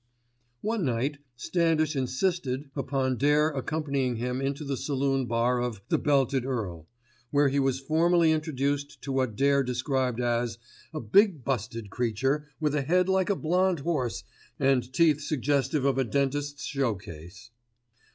[0.61, 6.43] One night Standish insisted upon Dare accompanying him into the saloon bar of "The Belted
[6.43, 6.87] Earl"
[7.29, 10.57] where he was formally introduced to what Dare described as
[10.91, 14.23] "a big busted creature, with a head like a blonde horse
[14.59, 17.51] and teeth suggestive of a dentist's show case."